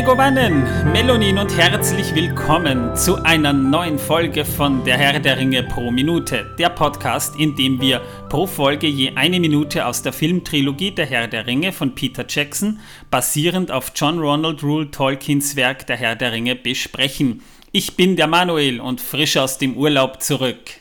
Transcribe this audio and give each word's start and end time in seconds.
Megowannen, 0.00 0.64
Melonin 0.94 1.36
und 1.36 1.54
herzlich 1.54 2.14
willkommen 2.14 2.96
zu 2.96 3.16
einer 3.22 3.52
neuen 3.52 3.98
Folge 3.98 4.46
von 4.46 4.82
Der 4.84 4.96
Herr 4.96 5.20
der 5.20 5.36
Ringe 5.36 5.62
pro 5.62 5.90
Minute, 5.90 6.46
der 6.58 6.70
Podcast, 6.70 7.38
in 7.38 7.54
dem 7.54 7.82
wir 7.82 8.00
pro 8.30 8.46
Folge 8.46 8.86
je 8.86 9.12
eine 9.16 9.38
Minute 9.38 9.84
aus 9.84 10.02
der 10.02 10.14
Filmtrilogie 10.14 10.92
Der 10.92 11.04
Herr 11.04 11.28
der 11.28 11.46
Ringe 11.46 11.70
von 11.72 11.94
Peter 11.94 12.24
Jackson, 12.26 12.80
basierend 13.10 13.70
auf 13.70 13.92
John 13.94 14.18
Ronald 14.20 14.62
Rule 14.62 14.90
Tolkiens 14.90 15.54
Werk 15.54 15.86
Der 15.86 15.98
Herr 15.98 16.16
der 16.16 16.32
Ringe, 16.32 16.56
besprechen. 16.56 17.42
Ich 17.70 17.94
bin 17.94 18.16
der 18.16 18.26
Manuel 18.26 18.80
und 18.80 19.02
frisch 19.02 19.36
aus 19.36 19.58
dem 19.58 19.76
Urlaub 19.76 20.22
zurück. 20.22 20.80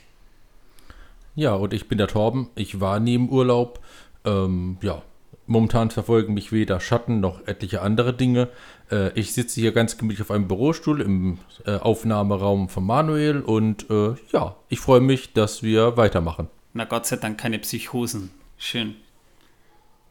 Ja, 1.35 1.55
und 1.55 1.73
ich 1.73 1.89
bin 1.89 1.97
der 1.97 2.07
Torben. 2.07 2.47
Ich 2.55 2.79
war 2.79 3.05
im 3.05 3.27
Urlaub. 3.27 3.81
Ähm, 4.23 4.77
ja, 4.81 5.01
momentan 5.49 5.89
verfolgen 5.89 6.33
mich 6.35 6.51
weder 6.51 6.79
Schatten 6.79 7.19
noch 7.19 7.45
etliche 7.47 7.81
andere 7.81 8.13
Dinge. 8.13 8.47
Äh, 8.91 9.17
ich 9.19 9.33
sitze 9.33 9.59
hier 9.59 9.71
ganz 9.71 9.97
gemütlich 9.97 10.21
auf 10.21 10.31
einem 10.31 10.47
Bürostuhl 10.47 11.01
im 11.01 11.39
äh, 11.65 11.77
Aufnahmeraum 11.77 12.69
von 12.69 12.85
Manuel 12.85 13.41
und 13.41 13.89
äh, 13.89 14.15
ja, 14.31 14.55
ich 14.69 14.79
freue 14.79 15.01
mich, 15.01 15.33
dass 15.33 15.63
wir 15.63 15.97
weitermachen. 15.97 16.47
Na 16.73 16.85
Gott 16.85 17.05
sei 17.05 17.17
Dank 17.17 17.39
keine 17.39 17.59
Psychosen. 17.59 18.31
Schön. 18.57 18.95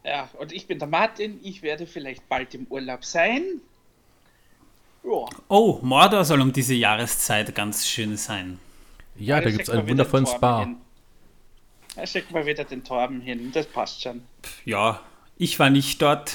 Ja, 0.05 0.29
und 0.39 0.53
ich 0.53 0.67
bin 0.67 0.79
der 0.79 0.89
Martin. 0.89 1.39
Ich 1.43 1.63
werde 1.63 1.87
vielleicht 1.87 2.29
bald 2.29 2.55
im 2.55 2.67
Urlaub 2.71 3.05
sein. 3.05 3.61
Ja. 5.05 5.27
Oh, 5.49 5.79
Mordor 5.83 6.25
soll 6.25 6.41
um 6.41 6.53
diese 6.53 6.75
Jahreszeit 6.75 7.55
ganz 7.55 7.87
schön 7.87 8.17
sein. 8.17 8.59
Ja, 9.17 9.41
da 9.41 9.51
gibt 9.51 9.63
es 9.63 9.71
einen 9.71 9.89
wundervollen 9.89 10.27
Spa. 10.27 10.61
Hin. 10.61 10.77
Da 11.97 12.07
schicken 12.07 12.35
wir 12.35 12.47
wieder 12.47 12.65
den 12.65 12.85
Torben 12.85 13.21
hin. 13.21 13.51
Das 13.53 13.67
passt 13.67 14.03
schon. 14.03 14.23
Ja, 14.65 15.01
ich 15.37 15.59
war 15.59 15.71
nicht 15.71 16.01
dort. 16.01 16.35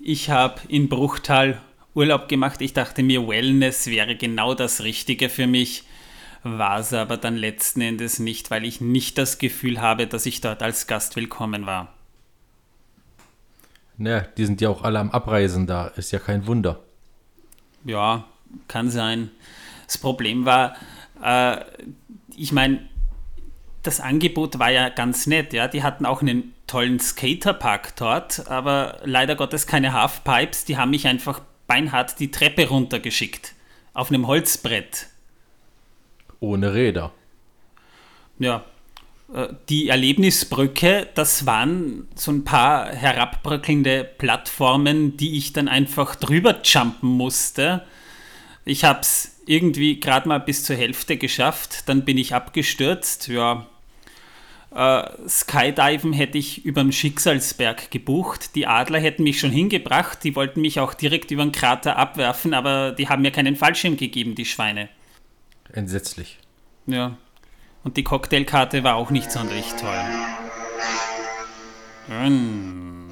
Ich 0.00 0.30
habe 0.30 0.60
in 0.68 0.88
Bruchtal 0.88 1.60
Urlaub 1.94 2.28
gemacht. 2.28 2.60
Ich 2.60 2.72
dachte 2.72 3.02
mir, 3.02 3.26
Wellness 3.26 3.86
wäre 3.86 4.16
genau 4.16 4.54
das 4.54 4.82
Richtige 4.82 5.28
für 5.28 5.46
mich. 5.46 5.84
War 6.42 6.80
es 6.80 6.92
aber 6.92 7.16
dann 7.16 7.36
letzten 7.36 7.80
Endes 7.80 8.18
nicht, 8.18 8.50
weil 8.50 8.64
ich 8.64 8.80
nicht 8.80 9.16
das 9.16 9.38
Gefühl 9.38 9.80
habe, 9.80 10.06
dass 10.06 10.26
ich 10.26 10.40
dort 10.40 10.62
als 10.62 10.86
Gast 10.86 11.16
willkommen 11.16 11.66
war. 11.66 11.94
Naja, 13.96 14.26
die 14.36 14.44
sind 14.44 14.60
ja 14.60 14.68
auch 14.68 14.82
alle 14.82 14.98
am 14.98 15.10
Abreisen 15.10 15.66
da. 15.66 15.86
Ist 15.86 16.12
ja 16.12 16.18
kein 16.18 16.46
Wunder. 16.46 16.80
Ja, 17.84 18.24
kann 18.68 18.90
sein. 18.90 19.30
Das 19.86 19.98
Problem 19.98 20.44
war, 20.44 20.76
äh, 21.22 21.64
ich 22.36 22.52
meine, 22.52 22.88
das 23.82 24.00
Angebot 24.00 24.58
war 24.58 24.70
ja 24.70 24.88
ganz 24.88 25.26
nett, 25.26 25.52
ja. 25.52 25.68
Die 25.68 25.82
hatten 25.82 26.06
auch 26.06 26.22
einen 26.22 26.54
tollen 26.66 26.98
Skaterpark 26.98 27.94
dort, 27.96 28.48
aber 28.48 28.98
leider 29.04 29.36
Gottes 29.36 29.66
keine 29.66 29.92
Halfpipes. 29.92 30.64
Die 30.64 30.76
haben 30.76 30.90
mich 30.90 31.06
einfach 31.06 31.40
beinhart 31.66 32.18
die 32.20 32.30
Treppe 32.30 32.68
runtergeschickt. 32.68 33.54
Auf 33.92 34.10
einem 34.10 34.26
Holzbrett. 34.26 35.06
Ohne 36.40 36.74
Räder. 36.74 37.12
Ja. 38.38 38.64
Äh, 39.32 39.48
die 39.68 39.88
Erlebnisbrücke, 39.88 41.08
das 41.14 41.46
waren 41.46 42.08
so 42.14 42.32
ein 42.32 42.44
paar 42.44 42.88
herabbröckelnde 42.88 44.04
Plattformen, 44.04 45.16
die 45.16 45.36
ich 45.38 45.52
dann 45.52 45.68
einfach 45.68 46.16
drüber 46.16 46.60
jumpen 46.62 47.10
musste. 47.10 47.84
Ich 48.64 48.84
habe 48.84 49.00
es 49.00 49.36
irgendwie 49.46 50.00
gerade 50.00 50.28
mal 50.28 50.40
bis 50.40 50.64
zur 50.64 50.76
Hälfte 50.76 51.16
geschafft, 51.16 51.88
dann 51.88 52.04
bin 52.04 52.18
ich 52.18 52.34
abgestürzt. 52.34 53.28
Ja, 53.28 53.66
äh, 54.74 55.28
Skydiven 55.28 56.12
hätte 56.12 56.38
ich 56.38 56.64
über 56.64 56.82
dem 56.82 56.92
Schicksalsberg 56.92 57.90
gebucht. 57.90 58.54
Die 58.54 58.66
Adler 58.66 58.98
hätten 58.98 59.22
mich 59.22 59.38
schon 59.38 59.50
hingebracht. 59.50 60.24
Die 60.24 60.34
wollten 60.34 60.60
mich 60.60 60.80
auch 60.80 60.94
direkt 60.94 61.30
über 61.30 61.44
den 61.44 61.52
Krater 61.52 61.96
abwerfen, 61.96 62.54
aber 62.54 62.92
die 62.92 63.08
haben 63.08 63.22
mir 63.22 63.30
keinen 63.30 63.56
Fallschirm 63.56 63.96
gegeben, 63.96 64.34
die 64.34 64.44
Schweine. 64.44 64.88
Entsetzlich. 65.72 66.38
Ja. 66.86 67.16
Und 67.84 67.96
die 67.96 68.04
Cocktailkarte 68.04 68.82
war 68.82 68.96
auch 68.96 69.10
nicht 69.10 69.30
sonderlich 69.30 69.66
toll. 69.80 69.98
Hm. 72.08 73.10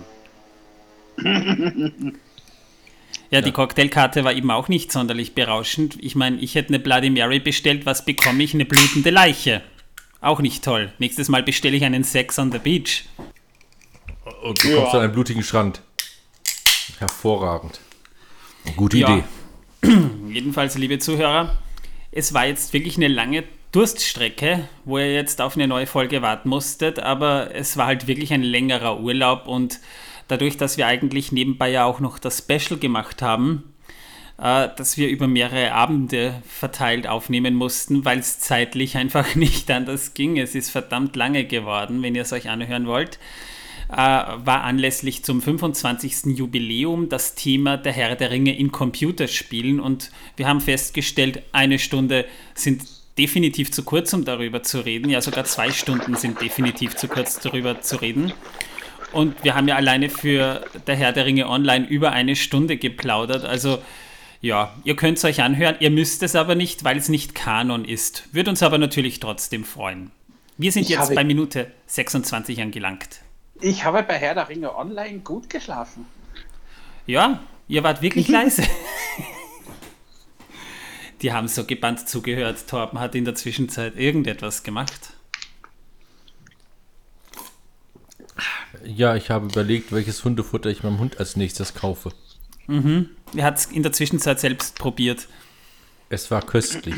Ja, 3.30 3.40
die 3.40 3.52
Cocktailkarte 3.52 4.24
war 4.24 4.34
eben 4.34 4.50
auch 4.50 4.68
nicht 4.68 4.92
sonderlich 4.92 5.34
berauschend. 5.34 5.96
Ich 6.00 6.14
meine, 6.14 6.38
ich 6.38 6.54
hätte 6.54 6.68
eine 6.68 6.80
Bloody 6.80 7.08
Mary 7.10 7.40
bestellt, 7.40 7.86
was 7.86 8.04
bekomme 8.04 8.42
ich? 8.42 8.52
Eine 8.52 8.64
blutende 8.66 9.10
Leiche. 9.10 9.62
Auch 10.22 10.40
nicht 10.40 10.64
toll. 10.64 10.92
Nächstes 10.98 11.28
Mal 11.28 11.42
bestelle 11.42 11.76
ich 11.76 11.84
einen 11.84 12.04
Sex 12.04 12.38
on 12.38 12.52
the 12.52 12.58
Beach. 12.58 13.04
Und 14.44 14.62
du 14.62 14.68
ja. 14.68 14.76
kommst 14.76 14.94
an 14.94 15.00
einen 15.02 15.12
blutigen 15.12 15.42
Strand. 15.42 15.82
Hervorragend. 16.98 17.80
Gute 18.76 18.98
ja. 18.98 19.22
Idee. 19.82 19.98
Jedenfalls, 20.32 20.78
liebe 20.78 21.00
Zuhörer, 21.00 21.58
es 22.12 22.32
war 22.32 22.46
jetzt 22.46 22.72
wirklich 22.72 22.96
eine 22.96 23.08
lange 23.08 23.42
Durststrecke, 23.72 24.68
wo 24.84 24.98
ihr 24.98 25.12
jetzt 25.12 25.40
auf 25.40 25.56
eine 25.56 25.66
neue 25.66 25.86
Folge 25.86 26.22
warten 26.22 26.48
musstet, 26.48 27.00
aber 27.00 27.52
es 27.52 27.76
war 27.76 27.86
halt 27.86 28.06
wirklich 28.06 28.32
ein 28.32 28.42
längerer 28.42 29.00
Urlaub 29.00 29.48
und 29.48 29.80
dadurch, 30.28 30.56
dass 30.56 30.76
wir 30.76 30.86
eigentlich 30.86 31.32
nebenbei 31.32 31.70
ja 31.70 31.84
auch 31.84 31.98
noch 31.98 32.20
das 32.20 32.38
Special 32.38 32.78
gemacht 32.78 33.22
haben, 33.22 33.71
äh, 34.38 34.68
dass 34.76 34.96
wir 34.96 35.08
über 35.08 35.26
mehrere 35.26 35.72
Abende 35.72 36.42
verteilt 36.46 37.06
aufnehmen 37.06 37.54
mussten, 37.54 38.04
weil 38.04 38.18
es 38.18 38.38
zeitlich 38.38 38.96
einfach 38.96 39.34
nicht 39.34 39.70
anders 39.70 40.14
ging. 40.14 40.38
Es 40.38 40.54
ist 40.54 40.70
verdammt 40.70 41.16
lange 41.16 41.44
geworden, 41.44 42.02
wenn 42.02 42.14
ihr 42.14 42.22
es 42.22 42.32
euch 42.32 42.48
anhören 42.48 42.86
wollt. 42.86 43.18
Äh, 43.88 43.96
war 43.96 44.62
anlässlich 44.62 45.22
zum 45.22 45.42
25. 45.42 46.36
Jubiläum 46.38 47.08
das 47.08 47.34
Thema 47.34 47.76
der 47.76 47.92
Herr 47.92 48.16
der 48.16 48.30
Ringe 48.30 48.56
in 48.56 48.72
Computerspielen 48.72 49.80
und 49.80 50.10
wir 50.36 50.48
haben 50.48 50.62
festgestellt, 50.62 51.42
eine 51.52 51.78
Stunde 51.78 52.24
sind 52.54 52.82
definitiv 53.18 53.70
zu 53.70 53.82
kurz, 53.82 54.12
um 54.14 54.24
darüber 54.24 54.62
zu 54.62 54.80
reden. 54.80 55.10
Ja, 55.10 55.20
sogar 55.20 55.44
zwei 55.44 55.70
Stunden 55.70 56.16
sind 56.16 56.40
definitiv 56.40 56.96
zu 56.96 57.08
kurz, 57.08 57.38
darüber 57.40 57.82
zu 57.82 57.96
reden. 57.96 58.32
Und 59.12 59.44
wir 59.44 59.54
haben 59.54 59.68
ja 59.68 59.76
alleine 59.76 60.08
für 60.08 60.64
der 60.86 60.96
Herr 60.96 61.12
der 61.12 61.26
Ringe 61.26 61.48
Online 61.48 61.86
über 61.86 62.12
eine 62.12 62.34
Stunde 62.34 62.78
geplaudert. 62.78 63.44
Also 63.44 63.78
ja, 64.42 64.74
ihr 64.82 64.96
könnt 64.96 65.18
es 65.18 65.24
euch 65.24 65.40
anhören, 65.40 65.76
ihr 65.78 65.90
müsst 65.90 66.22
es 66.24 66.34
aber 66.34 66.56
nicht, 66.56 66.82
weil 66.82 66.98
es 66.98 67.08
nicht 67.08 67.34
Kanon 67.34 67.84
ist. 67.84 68.34
Würde 68.34 68.50
uns 68.50 68.62
aber 68.62 68.76
natürlich 68.76 69.20
trotzdem 69.20 69.64
freuen. 69.64 70.10
Wir 70.58 70.72
sind 70.72 70.82
ich 70.82 70.88
jetzt 70.90 71.14
bei 71.14 71.22
Minute 71.22 71.70
26 71.86 72.60
angelangt. 72.60 73.20
Ich 73.60 73.84
habe 73.84 74.02
bei 74.02 74.14
Herr 74.14 74.34
der 74.34 74.48
Ringe 74.48 74.76
Online 74.76 75.20
gut 75.20 75.48
geschlafen. 75.48 76.06
Ja, 77.06 77.40
ihr 77.68 77.84
wart 77.84 78.02
wirklich 78.02 78.26
leise. 78.26 78.64
Die 81.22 81.32
haben 81.32 81.46
so 81.46 81.64
gebannt 81.64 82.08
zugehört. 82.08 82.66
Torben 82.66 82.98
hat 82.98 83.14
in 83.14 83.24
der 83.24 83.36
Zwischenzeit 83.36 83.96
irgendetwas 83.96 84.64
gemacht. 84.64 85.12
Ja, 88.84 89.14
ich 89.14 89.30
habe 89.30 89.46
überlegt, 89.46 89.92
welches 89.92 90.24
Hundefutter 90.24 90.68
ich 90.68 90.82
meinem 90.82 90.98
Hund 90.98 91.20
als 91.20 91.36
nächstes 91.36 91.74
kaufe. 91.74 92.10
Mhm. 92.66 93.10
Er 93.34 93.44
hat 93.44 93.58
es 93.58 93.66
in 93.66 93.82
der 93.82 93.92
Zwischenzeit 93.92 94.40
selbst 94.40 94.78
probiert. 94.78 95.28
Es 96.08 96.30
war 96.30 96.42
köstlich. 96.42 96.96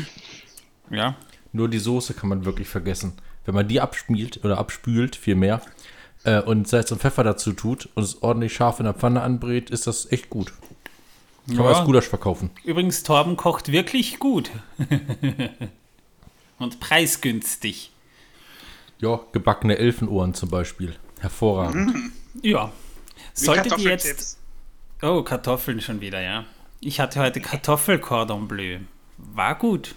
Ja. 0.89 1.15
Nur 1.53 1.69
die 1.69 1.79
Soße 1.79 2.13
kann 2.13 2.29
man 2.29 2.45
wirklich 2.45 2.67
vergessen. 2.67 3.13
Wenn 3.45 3.55
man 3.55 3.67
die 3.67 3.79
abspielt 3.79 4.43
oder 4.43 4.57
abspült, 4.57 5.15
vielmehr, 5.15 5.61
äh, 6.25 6.41
und 6.41 6.67
Salz 6.67 6.91
und 6.91 6.99
Pfeffer 6.99 7.23
dazu 7.23 7.53
tut 7.53 7.89
und 7.95 8.03
es 8.03 8.21
ordentlich 8.21 8.53
scharf 8.53 8.79
in 8.79 8.85
der 8.85 8.93
Pfanne 8.93 9.21
anbrät, 9.21 9.69
ist 9.69 9.87
das 9.87 10.11
echt 10.11 10.29
gut. 10.29 10.51
Kann 11.47 11.57
ja. 11.57 11.63
man 11.63 11.75
als 11.75 11.85
Gulasch 11.85 12.09
verkaufen. 12.09 12.49
Übrigens, 12.63 13.03
Torben 13.03 13.37
kocht 13.37 13.71
wirklich 13.71 14.19
gut. 14.19 14.49
und 16.57 16.79
preisgünstig. 16.79 17.91
Ja, 18.99 19.19
gebackene 19.31 19.77
Elfenohren 19.77 20.33
zum 20.33 20.49
Beispiel. 20.49 20.95
Hervorragend. 21.19 21.93
Mhm. 21.93 22.11
Ja. 22.41 22.71
Solltet 23.33 23.77
ihr 23.77 23.91
jetzt 23.91 24.39
Oh, 25.05 25.21
Kartoffeln 25.21 25.81
schon 25.81 26.01
wieder, 26.01 26.19
ja. 26.19 26.45
Ich 26.79 26.99
hatte 26.99 27.19
heute 27.19 27.39
Kartoffelcordon 27.39 28.47
Bleu. 28.47 28.79
War 29.19 29.53
gut. 29.53 29.93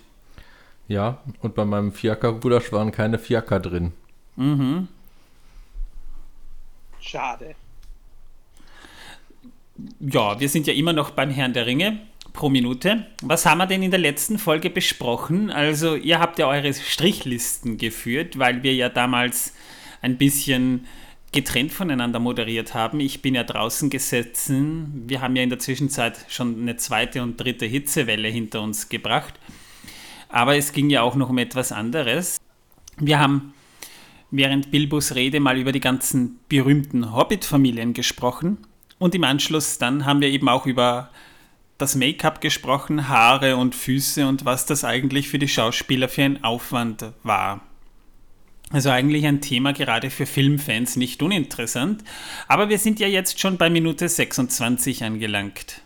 Ja, 0.87 1.23
und 1.41 1.55
bei 1.55 1.65
meinem 1.65 1.93
Fiaker-Gulasch 1.93 2.73
waren 2.73 2.93
keine 2.93 3.19
Fiaker 3.19 3.59
drin. 3.59 3.95
Mhm. 4.37 4.89
Schade. 7.01 7.55
Ja, 9.99 10.39
wir 10.39 10.49
sind 10.51 10.67
ja 10.67 10.75
immer 10.75 10.93
noch 10.93 11.13
beim 11.13 11.31
Herrn 11.31 11.55
der 11.55 11.65
Ringe 11.65 12.01
pro 12.35 12.51
Minute. 12.51 13.07
Was 13.23 13.47
haben 13.47 13.59
wir 13.59 13.67
denn 13.67 13.83
in 13.83 13.91
der 13.91 14.01
letzten 14.01 14.39
Folge 14.39 14.69
besprochen? 14.69 15.51
Also, 15.51 15.97
ihr 15.97 16.21
habt 16.21 16.39
ja 16.39 16.49
eure 16.49 16.75
Strichlisten 16.75 17.79
geführt, 17.79 18.39
weil 18.39 18.63
wir 18.63 18.75
ja 18.75 18.91
damals 18.91 19.55
ein 20.03 20.19
bisschen 20.19 20.87
getrennt 21.33 21.73
voneinander 21.73 22.19
moderiert 22.19 22.75
haben. 22.75 23.01
Ich 23.01 23.23
bin 23.23 23.35
ja 23.35 23.45
draußen 23.45 23.91
gesessen. 23.91 25.05
Wir 25.07 25.21
haben 25.21 25.37
ja 25.37 25.43
in 25.43 25.51
der 25.51 25.59
Zwischenzeit 25.59 26.19
schon 26.29 26.61
eine 26.61 26.77
zweite 26.77 27.23
und 27.23 27.37
dritte 27.37 27.67
Hitzewelle 27.67 28.29
hinter 28.29 28.63
uns 28.63 28.89
gebracht. 28.89 29.35
Aber 30.29 30.57
es 30.57 30.73
ging 30.73 30.91
ja 30.91 31.03
auch 31.03 31.17
noch 31.17 31.31
um 31.31 31.39
etwas 31.39 31.73
anderes. 31.73 32.39
Wir 32.99 33.19
haben 33.19 33.55
während 34.31 34.71
Bilbos 34.71 35.15
Rede 35.15 35.41
mal 35.41 35.59
über 35.59 35.73
die 35.73 35.81
ganzen 35.81 36.39
berühmten 36.49 37.15
Hobbit-Familien 37.15 37.93
gesprochen. 37.93 38.59
Und 38.99 39.15
im 39.15 39.25
Anschluss 39.25 39.79
dann 39.79 40.05
haben 40.05 40.21
wir 40.21 40.29
eben 40.29 40.49
auch 40.49 40.67
über 40.67 41.11
das 41.79 41.95
Make-up 41.95 42.41
gesprochen, 42.41 43.09
Haare 43.09 43.57
und 43.57 43.75
Füße 43.75 44.27
und 44.27 44.45
was 44.45 44.67
das 44.67 44.85
eigentlich 44.85 45.29
für 45.29 45.39
die 45.39 45.47
Schauspieler 45.47 46.09
für 46.09 46.25
ein 46.25 46.43
Aufwand 46.43 47.13
war. 47.23 47.61
Also 48.71 48.91
eigentlich 48.91 49.27
ein 49.27 49.41
Thema 49.41 49.73
gerade 49.73 50.11
für 50.11 50.27
Filmfans 50.27 50.97
nicht 50.97 51.23
uninteressant, 51.23 52.05
aber 52.49 52.69
wir 52.69 52.79
sind 52.79 53.01
ja 53.01 53.09
jetzt 53.09 53.41
schon 53.41 53.57
bei 53.57 53.71
Minute 53.71 54.09
26 54.09 55.05
angelangt. 55.05 55.81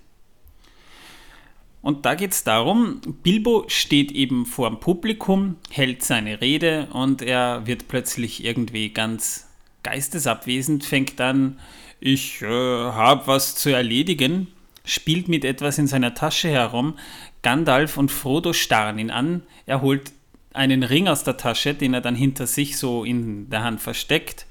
Und 1.81 2.07
da 2.07 2.15
geht 2.15 2.33
es 2.33 2.45
darum, 2.45 3.01
Bilbo 3.23 3.65
steht 3.69 4.13
eben 4.13 4.47
vor 4.47 4.69
dem 4.69 4.81
Publikum, 4.81 5.57
hält 5.71 6.03
seine 6.03 6.41
Rede 6.41 6.89
und 6.93 7.23
er 7.23 7.67
wird 7.67 7.89
plötzlich 7.89 8.45
irgendwie 8.45 8.91
ganz 8.91 9.49
geistesabwesend, 9.83 10.85
fängt 10.85 11.21
an, 11.21 11.59
ich 11.99 12.43
äh, 12.43 12.47
habe 12.47 13.27
was 13.27 13.57
zu 13.57 13.71
erledigen, 13.71 14.49
spielt 14.85 15.29
mit 15.29 15.45
etwas 15.45 15.79
in 15.79 15.87
seiner 15.89 16.15
Tasche 16.15 16.49
herum, 16.49 16.99
Gandalf 17.43 17.97
und 17.97 18.11
Frodo 18.11 18.53
starren 18.53 18.99
ihn 18.99 19.11
an, 19.11 19.43
er 19.67 19.83
holt 19.83 20.13
einen 20.55 20.83
Ring 20.83 21.09
aus 21.09 21.25
der 21.25 21.37
Tasche, 21.37 21.75
den 21.75 21.95
er 21.95 22.01
dann 22.01 22.15
hinter 22.15 22.47
sich 22.47 22.77
so 22.77 23.05
in 23.05 23.51
der 23.51 23.63
Hand 23.63 23.81
versteckt 23.81 24.47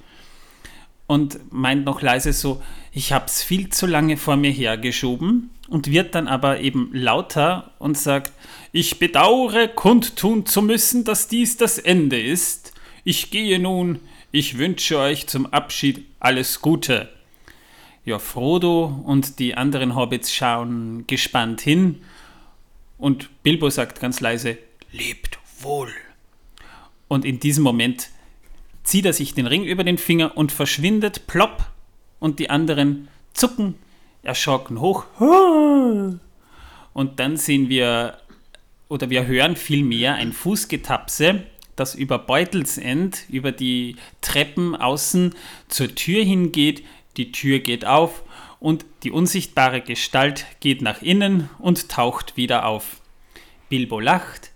und 1.11 1.51
meint 1.51 1.83
noch 1.83 2.01
leise 2.01 2.31
so, 2.31 2.61
ich 2.93 3.11
habe 3.11 3.25
es 3.25 3.43
viel 3.43 3.69
zu 3.69 3.85
lange 3.85 4.15
vor 4.15 4.37
mir 4.37 4.51
hergeschoben 4.51 5.49
und 5.67 5.91
wird 5.91 6.15
dann 6.15 6.29
aber 6.29 6.61
eben 6.61 6.89
lauter 6.93 7.71
und 7.79 7.97
sagt, 7.97 8.31
ich 8.71 8.97
bedauere 8.97 9.67
kundtun 9.67 10.45
zu 10.45 10.61
müssen, 10.61 11.03
dass 11.03 11.27
dies 11.27 11.57
das 11.57 11.77
Ende 11.77 12.21
ist. 12.21 12.73
Ich 13.03 13.29
gehe 13.29 13.59
nun, 13.59 13.99
ich 14.31 14.57
wünsche 14.57 14.99
euch 14.99 15.27
zum 15.27 15.47
Abschied 15.47 16.05
alles 16.21 16.61
Gute. 16.61 17.09
Ja, 18.05 18.17
Frodo 18.17 19.03
und 19.05 19.37
die 19.39 19.55
anderen 19.55 19.95
Hobbits 19.95 20.33
schauen 20.33 21.05
gespannt 21.07 21.59
hin 21.59 22.01
und 22.97 23.29
Bilbo 23.43 23.69
sagt 23.69 23.99
ganz 23.99 24.21
leise, 24.21 24.57
lebt 24.93 25.30
wohl. 25.63 25.91
Und 27.07 27.25
in 27.25 27.39
diesem 27.39 27.63
Moment 27.63 28.09
zieht 28.83 29.05
er 29.05 29.13
sich 29.13 29.33
den 29.33 29.47
Ring 29.47 29.63
über 29.63 29.83
den 29.83 29.97
Finger 29.97 30.37
und 30.37 30.51
verschwindet 30.51 31.27
plopp 31.27 31.69
und 32.19 32.39
die 32.39 32.49
anderen 32.49 33.07
zucken 33.33 33.75
erschrocken 34.23 34.79
hoch. 34.79 35.05
Und 36.93 37.19
dann 37.19 37.37
sehen 37.37 37.69
wir 37.69 38.17
oder 38.87 39.09
wir 39.09 39.25
hören 39.25 39.55
vielmehr 39.55 40.15
ein 40.15 40.33
Fußgetapse, 40.33 41.43
das 41.77 41.95
über 41.95 42.19
Beutelsend, 42.19 43.23
über 43.29 43.53
die 43.53 43.95
Treppen 44.19 44.75
außen 44.75 45.33
zur 45.69 45.95
Tür 45.95 46.23
hingeht. 46.23 46.83
Die 47.15 47.31
Tür 47.31 47.59
geht 47.59 47.85
auf 47.85 48.23
und 48.59 48.85
die 49.03 49.11
unsichtbare 49.11 49.81
Gestalt 49.81 50.45
geht 50.59 50.81
nach 50.81 51.01
innen 51.01 51.49
und 51.59 51.89
taucht 51.89 52.35
wieder 52.35 52.65
auf. 52.65 53.01
Bilbo 53.69 54.01
lacht, 54.01 54.50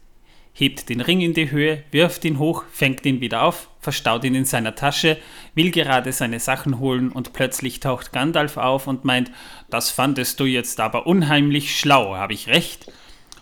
hebt 0.55 0.87
den 0.87 1.01
Ring 1.01 1.19
in 1.19 1.33
die 1.33 1.51
Höhe, 1.51 1.83
wirft 1.91 2.23
ihn 2.23 2.39
hoch, 2.39 2.63
fängt 2.71 3.05
ihn 3.05 3.19
wieder 3.19 3.43
auf, 3.43 3.69
verstaut 3.81 4.23
ihn 4.23 4.35
in 4.35 4.45
seiner 4.45 4.73
Tasche, 4.73 5.17
will 5.53 5.69
gerade 5.69 6.13
seine 6.13 6.39
Sachen 6.39 6.79
holen 6.79 7.11
und 7.11 7.33
plötzlich 7.33 7.81
taucht 7.81 8.13
Gandalf 8.13 8.55
auf 8.55 8.87
und 8.87 9.03
meint, 9.03 9.31
das 9.69 9.91
fandest 9.91 10.39
du 10.39 10.45
jetzt 10.45 10.79
aber 10.79 11.07
unheimlich 11.07 11.77
schlau, 11.77 12.15
habe 12.15 12.33
ich 12.33 12.47
recht? 12.47 12.89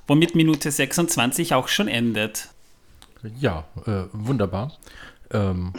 Womit 0.08 0.34
Minute 0.34 0.72
26 0.72 1.54
auch 1.54 1.68
schon 1.68 1.88
endet. 1.88 2.50
Ja, 3.40 3.66
äh, 3.86 4.06
wunderbar. 4.12 4.74
Ähm, 5.32 5.72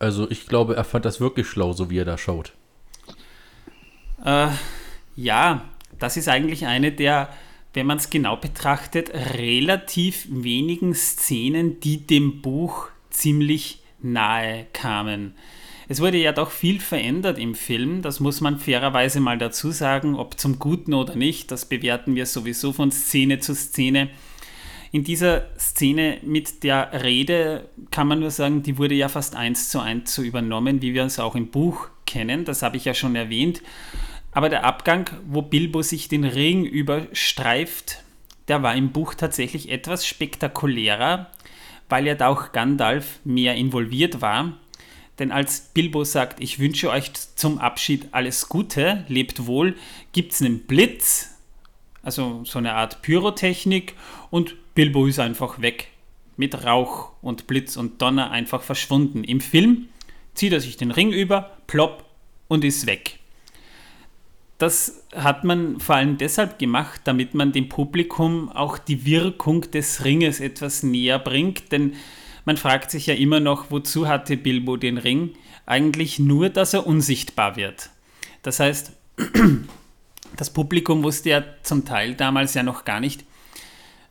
also 0.00 0.28
ich 0.28 0.48
glaube, 0.48 0.74
er 0.74 0.84
fand 0.84 1.04
das 1.04 1.20
wirklich 1.20 1.46
schlau, 1.46 1.72
so 1.72 1.88
wie 1.88 1.98
er 1.98 2.04
da 2.04 2.18
schaut. 2.18 2.52
Äh, 4.24 4.48
ja, 5.14 5.62
das 6.00 6.16
ist 6.16 6.28
eigentlich 6.28 6.66
eine 6.66 6.90
der 6.90 7.28
wenn 7.74 7.86
man 7.86 7.98
es 7.98 8.10
genau 8.10 8.36
betrachtet, 8.36 9.10
relativ 9.34 10.26
wenigen 10.30 10.94
Szenen, 10.94 11.80
die 11.80 12.06
dem 12.06 12.42
Buch 12.42 12.88
ziemlich 13.10 13.82
nahe 14.00 14.66
kamen. 14.72 15.34
Es 15.88 16.00
wurde 16.00 16.18
ja 16.18 16.32
doch 16.32 16.50
viel 16.50 16.80
verändert 16.80 17.38
im 17.38 17.54
Film, 17.54 18.02
das 18.02 18.20
muss 18.20 18.40
man 18.40 18.58
fairerweise 18.58 19.20
mal 19.20 19.38
dazu 19.38 19.70
sagen, 19.72 20.14
ob 20.14 20.38
zum 20.38 20.58
Guten 20.58 20.94
oder 20.94 21.16
nicht, 21.16 21.50
das 21.50 21.66
bewerten 21.66 22.14
wir 22.14 22.26
sowieso 22.26 22.72
von 22.72 22.90
Szene 22.90 23.40
zu 23.40 23.54
Szene. 23.54 24.08
In 24.92 25.04
dieser 25.04 25.46
Szene 25.58 26.18
mit 26.22 26.64
der 26.64 27.02
Rede 27.02 27.68
kann 27.90 28.08
man 28.08 28.20
nur 28.20 28.30
sagen, 28.30 28.62
die 28.62 28.78
wurde 28.78 28.94
ja 28.94 29.08
fast 29.08 29.34
eins 29.34 29.70
zu 29.70 29.80
eins 29.80 30.14
so 30.14 30.22
übernommen, 30.22 30.82
wie 30.82 30.94
wir 30.94 31.04
es 31.04 31.18
auch 31.18 31.34
im 31.34 31.48
Buch 31.48 31.88
kennen, 32.06 32.44
das 32.44 32.62
habe 32.62 32.76
ich 32.76 32.84
ja 32.84 32.94
schon 32.94 33.16
erwähnt. 33.16 33.62
Aber 34.32 34.48
der 34.48 34.64
Abgang, 34.64 35.10
wo 35.26 35.42
Bilbo 35.42 35.82
sich 35.82 36.08
den 36.08 36.24
Ring 36.24 36.64
überstreift, 36.64 38.02
der 38.48 38.62
war 38.62 38.74
im 38.74 38.90
Buch 38.90 39.14
tatsächlich 39.14 39.70
etwas 39.70 40.06
spektakulärer, 40.06 41.30
weil 41.88 42.06
ja 42.06 42.14
da 42.14 42.28
auch 42.28 42.52
Gandalf 42.52 43.20
mehr 43.24 43.54
involviert 43.54 44.22
war. 44.22 44.56
Denn 45.18 45.30
als 45.30 45.60
Bilbo 45.74 46.04
sagt, 46.04 46.40
ich 46.40 46.58
wünsche 46.58 46.90
euch 46.90 47.12
zum 47.36 47.58
Abschied 47.58 48.08
alles 48.12 48.48
Gute, 48.48 49.04
lebt 49.08 49.46
wohl, 49.46 49.76
gibt 50.12 50.32
es 50.32 50.40
einen 50.40 50.60
Blitz, 50.60 51.36
also 52.02 52.42
so 52.44 52.58
eine 52.58 52.72
Art 52.72 53.02
Pyrotechnik 53.02 53.94
und 54.30 54.56
Bilbo 54.74 55.06
ist 55.06 55.18
einfach 55.18 55.60
weg. 55.60 55.88
Mit 56.38 56.64
Rauch 56.64 57.12
und 57.20 57.46
Blitz 57.46 57.76
und 57.76 58.00
Donner 58.00 58.30
einfach 58.30 58.62
verschwunden. 58.62 59.22
Im 59.22 59.42
Film 59.42 59.88
zieht 60.32 60.54
er 60.54 60.60
sich 60.60 60.78
den 60.78 60.90
Ring 60.90 61.12
über, 61.12 61.58
plopp 61.66 62.06
und 62.48 62.64
ist 62.64 62.86
weg 62.86 63.18
das 64.62 65.02
hat 65.12 65.42
man 65.42 65.80
vor 65.80 65.96
allem 65.96 66.18
deshalb 66.18 66.60
gemacht, 66.60 67.00
damit 67.04 67.34
man 67.34 67.50
dem 67.50 67.68
Publikum 67.68 68.48
auch 68.48 68.78
die 68.78 69.04
Wirkung 69.04 69.62
des 69.72 70.04
Ringes 70.04 70.38
etwas 70.38 70.84
näher 70.84 71.18
bringt, 71.18 71.72
denn 71.72 71.94
man 72.44 72.56
fragt 72.56 72.92
sich 72.92 73.06
ja 73.06 73.14
immer 73.14 73.40
noch, 73.40 73.72
wozu 73.72 74.06
hatte 74.06 74.36
Bilbo 74.36 74.76
den 74.76 74.98
Ring? 74.98 75.30
Eigentlich 75.66 76.20
nur, 76.20 76.48
dass 76.48 76.74
er 76.74 76.86
unsichtbar 76.86 77.56
wird. 77.56 77.90
Das 78.42 78.60
heißt, 78.60 78.92
das 80.36 80.50
Publikum 80.50 81.02
wusste 81.02 81.30
ja 81.30 81.44
zum 81.64 81.84
Teil 81.84 82.14
damals 82.14 82.54
ja 82.54 82.62
noch 82.62 82.84
gar 82.84 83.00
nicht, 83.00 83.24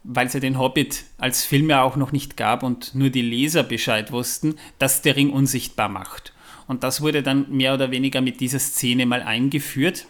weil 0.03 0.27
es 0.27 0.33
ja 0.33 0.41
den 0.41 0.59
Hobbit 0.59 1.05
als 1.17 1.45
Film 1.45 1.69
ja 1.69 1.81
auch 1.81 1.95
noch 1.95 2.11
nicht 2.11 2.35
gab 2.35 2.63
und 2.63 2.93
nur 2.93 3.09
die 3.09 3.21
Leser 3.21 3.63
Bescheid 3.63 4.11
wussten, 4.11 4.55
dass 4.79 5.01
der 5.01 5.15
Ring 5.15 5.29
unsichtbar 5.29 5.87
macht. 5.87 6.33
Und 6.67 6.83
das 6.83 6.99
wurde 6.99 7.23
dann 7.23 7.49
mehr 7.49 7.73
oder 7.73 7.91
weniger 7.91 8.19
mit 8.19 8.41
dieser 8.41 8.59
Szene 8.59 9.05
mal 9.05 9.23
eingeführt. 9.23 10.07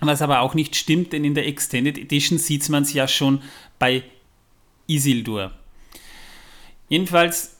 Was 0.00 0.22
aber 0.22 0.40
auch 0.40 0.54
nicht 0.54 0.76
stimmt, 0.76 1.12
denn 1.12 1.24
in 1.24 1.34
der 1.34 1.46
Extended 1.46 1.98
Edition 1.98 2.38
sieht 2.38 2.68
man 2.68 2.84
es 2.84 2.92
ja 2.92 3.08
schon 3.08 3.42
bei 3.78 4.04
Isildur. 4.86 5.52
Jedenfalls 6.88 7.56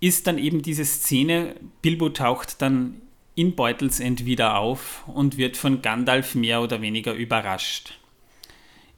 ist 0.00 0.26
dann 0.26 0.38
eben 0.38 0.62
diese 0.62 0.84
Szene, 0.84 1.56
Bilbo 1.82 2.08
taucht 2.10 2.62
dann 2.62 3.00
in 3.34 3.54
Beutelsend 3.54 4.24
wieder 4.24 4.58
auf 4.58 5.04
und 5.06 5.36
wird 5.36 5.56
von 5.56 5.82
Gandalf 5.82 6.34
mehr 6.34 6.62
oder 6.62 6.80
weniger 6.80 7.12
überrascht. 7.12 7.98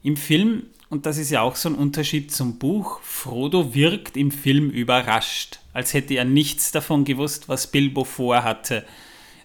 Im 0.01 0.15
Film, 0.15 0.67
und 0.89 1.05
das 1.05 1.17
ist 1.17 1.29
ja 1.29 1.41
auch 1.41 1.57
so 1.57 1.69
ein 1.69 1.75
Unterschied 1.75 2.31
zum 2.31 2.57
Buch, 2.57 3.01
Frodo 3.01 3.75
wirkt 3.75 4.15
im 4.15 4.31
Film 4.31 4.69
überrascht, 4.69 5.59
als 5.73 5.93
hätte 5.93 6.13
er 6.13 6.23
nichts 6.23 6.71
davon 6.71 7.03
gewusst, 7.03 7.49
was 7.49 7.67
Bilbo 7.67 8.05
vorhatte. 8.05 8.85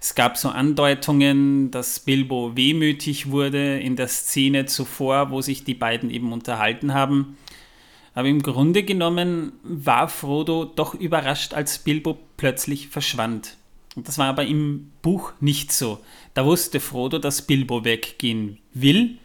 Es 0.04 0.14
gab 0.14 0.36
so 0.36 0.50
Andeutungen, 0.50 1.70
dass 1.70 1.98
Bilbo 1.98 2.54
wehmütig 2.54 3.30
wurde 3.30 3.80
in 3.80 3.96
der 3.96 4.08
Szene 4.08 4.66
zuvor, 4.66 5.30
wo 5.30 5.40
sich 5.40 5.64
die 5.64 5.72
beiden 5.72 6.10
eben 6.10 6.34
unterhalten 6.34 6.92
haben. 6.92 7.38
Aber 8.12 8.28
im 8.28 8.42
Grunde 8.42 8.82
genommen 8.82 9.52
war 9.62 10.10
Frodo 10.10 10.66
doch 10.66 10.92
überrascht, 10.92 11.54
als 11.54 11.78
Bilbo 11.78 12.18
plötzlich 12.36 12.88
verschwand. 12.88 13.56
Und 13.96 14.06
das 14.06 14.18
war 14.18 14.26
aber 14.26 14.44
im 14.44 14.92
Buch 15.00 15.32
nicht 15.40 15.72
so. 15.72 16.00
Da 16.34 16.44
wusste 16.44 16.80
Frodo, 16.80 17.18
dass 17.18 17.40
Bilbo 17.40 17.86
weggehen 17.86 18.58
will. 18.74 19.16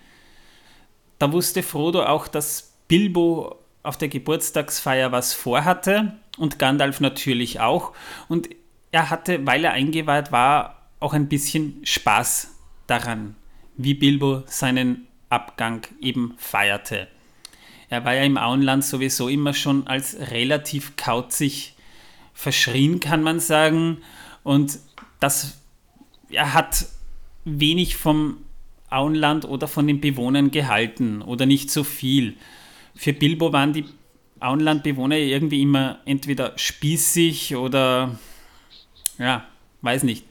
Da 1.18 1.34
wusste 1.34 1.62
Frodo 1.62 2.06
auch, 2.06 2.30
dass 2.30 2.72
Bilbo 2.88 3.58
auf 3.84 3.98
der 3.98 4.08
Geburtstagsfeier 4.08 5.12
was 5.12 5.34
vorhatte 5.34 6.14
und 6.38 6.58
Gandalf 6.58 7.02
natürlich 7.02 7.60
auch. 7.60 7.92
Und 8.30 8.48
er 8.92 9.10
hatte, 9.10 9.46
weil 9.46 9.64
er 9.64 9.74
eingeweiht 9.74 10.32
war, 10.32 10.88
auch 11.00 11.14
ein 11.14 11.30
bisschen 11.30 11.82
Spaß 11.84 12.56
daran, 12.88 13.36
wie 13.78 13.94
Bilbo 13.94 14.44
seinen 14.48 15.08
Abgang 15.30 15.88
eben 16.02 16.34
feierte. 16.38 17.08
Er 17.90 18.06
war 18.06 18.14
ja 18.14 18.24
im 18.24 18.38
Auenland 18.38 18.84
sowieso 18.84 19.30
immer 19.30 19.54
schon 19.54 19.88
als 19.88 20.32
relativ 20.32 20.96
kauzig 20.96 21.76
verschrien, 22.34 23.00
kann 23.00 23.24
man 23.24 23.40
sagen. 23.40 24.00
Und 24.44 24.80
das, 25.20 25.60
er 26.30 26.54
hat 26.54 26.86
wenig 27.46 27.96
vom 27.96 28.38
Auenland 28.90 29.46
oder 29.46 29.68
von 29.68 29.88
den 29.88 30.02
Bewohnern 30.02 30.52
gehalten 30.52 31.22
oder 31.22 31.46
nicht 31.46 31.72
so 31.72 31.84
viel. 31.84 32.36
Für 32.96 33.14
Bilbo 33.14 33.54
waren 33.54 33.74
die 33.74 33.86
Auenlandbewohner 34.40 35.18
irgendwie 35.18 35.62
immer 35.62 36.00
entweder 36.06 36.54
spießig 36.58 37.56
oder 37.56 38.18
ja, 39.20 39.46
weiß 39.82 40.04
nicht. 40.04 40.26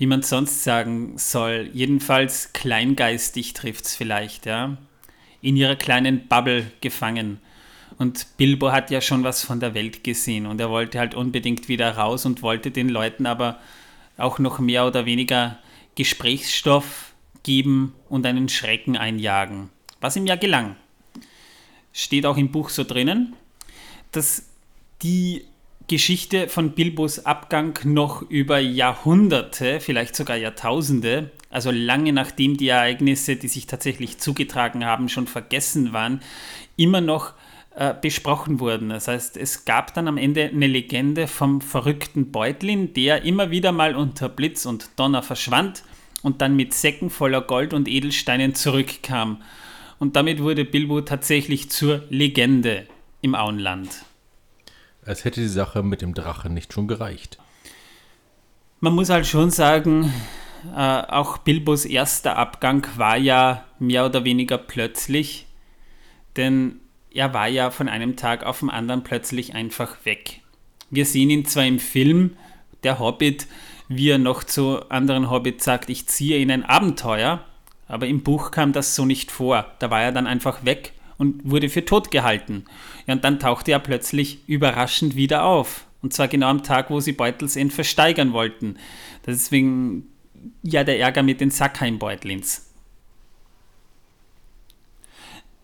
wie 0.00 0.06
man 0.06 0.22
sonst 0.22 0.64
sagen 0.64 1.18
soll. 1.18 1.68
Jedenfalls 1.74 2.54
kleingeistig 2.54 3.52
trifft 3.52 3.84
es 3.84 3.94
vielleicht, 3.94 4.46
ja. 4.46 4.78
In 5.42 5.56
ihrer 5.56 5.76
kleinen 5.76 6.26
Bubble 6.26 6.72
gefangen. 6.80 7.38
Und 7.98 8.26
Bilbo 8.38 8.72
hat 8.72 8.90
ja 8.90 9.02
schon 9.02 9.24
was 9.24 9.44
von 9.44 9.60
der 9.60 9.74
Welt 9.74 10.02
gesehen 10.02 10.46
und 10.46 10.58
er 10.58 10.70
wollte 10.70 10.98
halt 10.98 11.14
unbedingt 11.14 11.68
wieder 11.68 11.98
raus 11.98 12.24
und 12.24 12.40
wollte 12.40 12.70
den 12.70 12.88
Leuten 12.88 13.26
aber 13.26 13.60
auch 14.16 14.38
noch 14.38 14.58
mehr 14.58 14.86
oder 14.86 15.04
weniger 15.04 15.58
Gesprächsstoff 15.96 17.12
geben 17.42 17.94
und 18.08 18.24
einen 18.24 18.48
Schrecken 18.48 18.96
einjagen. 18.96 19.68
Was 20.00 20.16
ihm 20.16 20.26
ja 20.26 20.36
gelang. 20.36 20.76
Steht 21.92 22.24
auch 22.24 22.38
im 22.38 22.50
Buch 22.50 22.70
so 22.70 22.84
drinnen, 22.84 23.34
dass 24.12 24.46
die 25.02 25.44
Geschichte 25.90 26.46
von 26.48 26.70
Bilbos 26.70 27.26
Abgang 27.26 27.76
noch 27.82 28.22
über 28.22 28.60
Jahrhunderte, 28.60 29.80
vielleicht 29.80 30.14
sogar 30.14 30.36
Jahrtausende, 30.36 31.32
also 31.50 31.72
lange 31.72 32.12
nachdem 32.12 32.56
die 32.56 32.68
Ereignisse, 32.68 33.34
die 33.34 33.48
sich 33.48 33.66
tatsächlich 33.66 34.18
zugetragen 34.18 34.86
haben, 34.86 35.08
schon 35.08 35.26
vergessen 35.26 35.92
waren, 35.92 36.20
immer 36.76 37.00
noch 37.00 37.32
äh, 37.74 37.92
besprochen 38.00 38.60
wurden. 38.60 38.90
Das 38.90 39.08
heißt, 39.08 39.36
es 39.36 39.64
gab 39.64 39.92
dann 39.94 40.06
am 40.06 40.16
Ende 40.16 40.44
eine 40.44 40.68
Legende 40.68 41.26
vom 41.26 41.60
verrückten 41.60 42.30
Beutlin, 42.30 42.94
der 42.94 43.24
immer 43.24 43.50
wieder 43.50 43.72
mal 43.72 43.96
unter 43.96 44.28
Blitz 44.28 44.66
und 44.66 44.90
Donner 44.94 45.24
verschwand 45.24 45.82
und 46.22 46.40
dann 46.40 46.54
mit 46.54 46.72
Säcken 46.72 47.10
voller 47.10 47.40
Gold 47.40 47.74
und 47.74 47.88
Edelsteinen 47.88 48.54
zurückkam. 48.54 49.42
Und 49.98 50.14
damit 50.14 50.40
wurde 50.40 50.64
Bilbo 50.64 51.00
tatsächlich 51.00 51.68
zur 51.68 52.04
Legende 52.10 52.86
im 53.22 53.34
Auenland. 53.34 54.04
Als 55.04 55.24
hätte 55.24 55.40
die 55.40 55.48
Sache 55.48 55.82
mit 55.82 56.02
dem 56.02 56.14
Drachen 56.14 56.54
nicht 56.54 56.72
schon 56.72 56.88
gereicht. 56.88 57.38
Man 58.80 58.94
muss 58.94 59.10
halt 59.10 59.26
schon 59.26 59.50
sagen, 59.50 60.12
äh, 60.74 61.02
auch 61.02 61.38
Bilbos 61.38 61.84
erster 61.84 62.36
Abgang 62.36 62.86
war 62.96 63.16
ja 63.16 63.64
mehr 63.78 64.06
oder 64.06 64.24
weniger 64.24 64.58
plötzlich, 64.58 65.46
denn 66.36 66.80
er 67.12 67.34
war 67.34 67.48
ja 67.48 67.70
von 67.70 67.88
einem 67.88 68.16
Tag 68.16 68.44
auf 68.44 68.60
den 68.60 68.70
anderen 68.70 69.02
plötzlich 69.02 69.54
einfach 69.54 70.04
weg. 70.04 70.40
Wir 70.90 71.06
sehen 71.06 71.30
ihn 71.30 71.44
zwar 71.44 71.66
im 71.66 71.78
Film, 71.78 72.36
der 72.82 72.98
Hobbit, 72.98 73.46
wie 73.88 74.10
er 74.10 74.18
noch 74.18 74.44
zu 74.44 74.88
anderen 74.90 75.30
Hobbits 75.30 75.64
sagt, 75.64 75.90
ich 75.90 76.06
ziehe 76.06 76.38
in 76.38 76.50
ein 76.50 76.64
Abenteuer, 76.64 77.44
aber 77.88 78.06
im 78.06 78.22
Buch 78.22 78.50
kam 78.50 78.72
das 78.72 78.94
so 78.94 79.04
nicht 79.04 79.30
vor. 79.30 79.66
Da 79.80 79.90
war 79.90 80.00
er 80.00 80.12
dann 80.12 80.26
einfach 80.26 80.64
weg 80.64 80.92
und 81.20 81.42
wurde 81.44 81.68
für 81.68 81.84
tot 81.84 82.10
gehalten. 82.10 82.64
Ja, 83.06 83.12
und 83.12 83.24
dann 83.24 83.38
tauchte 83.38 83.72
er 83.72 83.78
plötzlich 83.78 84.38
überraschend 84.46 85.16
wieder 85.16 85.44
auf. 85.44 85.84
Und 86.00 86.14
zwar 86.14 86.28
genau 86.28 86.48
am 86.48 86.62
Tag, 86.62 86.88
wo 86.88 86.98
sie 86.98 87.12
Beutelsend 87.12 87.74
versteigern 87.74 88.32
wollten. 88.32 88.76
Deswegen 89.26 90.06
ja 90.62 90.82
der 90.82 90.98
Ärger 90.98 91.22
mit 91.22 91.42
den 91.42 91.50
Sackheim-Beutlins. 91.50 92.70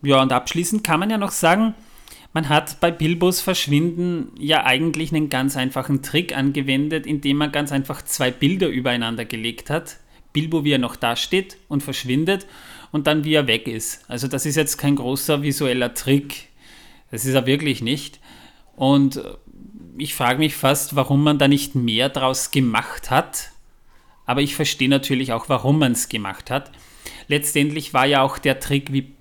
Ja, 0.03 0.21
und 0.21 0.31
abschließend 0.31 0.83
kann 0.83 0.99
man 0.99 1.09
ja 1.09 1.17
noch 1.17 1.31
sagen, 1.31 1.73
man 2.33 2.49
hat 2.49 2.79
bei 2.79 2.91
Bilbos 2.91 3.41
Verschwinden 3.41 4.33
ja 4.37 4.63
eigentlich 4.63 5.11
einen 5.11 5.29
ganz 5.29 5.57
einfachen 5.57 6.03
Trick 6.03 6.37
angewendet, 6.37 7.07
indem 7.07 7.37
man 7.37 7.51
ganz 7.51 7.71
einfach 7.71 8.03
zwei 8.03 8.29
Bilder 8.29 8.67
übereinander 8.67 9.25
gelegt 9.25 9.71
hat. 9.71 9.97
Bilbo, 10.33 10.63
wie 10.63 10.73
er 10.73 10.77
noch 10.77 10.97
da 10.97 11.15
steht 11.15 11.57
und 11.67 11.81
verschwindet 11.81 12.45
und 12.91 13.07
dann 13.07 13.23
wie 13.23 13.33
er 13.33 13.47
weg 13.47 13.67
ist. 13.67 14.03
Also 14.09 14.27
das 14.27 14.45
ist 14.45 14.55
jetzt 14.55 14.77
kein 14.77 14.95
großer 14.95 15.41
visueller 15.41 15.93
Trick. 15.93 16.49
Das 17.11 17.25
ist 17.25 17.33
er 17.33 17.45
wirklich 17.45 17.81
nicht. 17.81 18.19
Und 18.75 19.21
ich 19.97 20.13
frage 20.13 20.39
mich 20.39 20.55
fast, 20.55 20.95
warum 20.95 21.23
man 21.23 21.37
da 21.37 21.47
nicht 21.47 21.75
mehr 21.75 22.09
draus 22.09 22.51
gemacht 22.51 23.09
hat. 23.09 23.51
Aber 24.25 24.41
ich 24.41 24.55
verstehe 24.55 24.89
natürlich 24.89 25.33
auch, 25.33 25.49
warum 25.49 25.79
man 25.79 25.93
es 25.93 26.09
gemacht 26.09 26.51
hat. 26.51 26.71
Letztendlich 27.27 27.93
war 27.93 28.05
ja 28.05 28.21
auch 28.21 28.37
der 28.37 28.59
Trick, 28.59 28.91
wie 28.91 29.13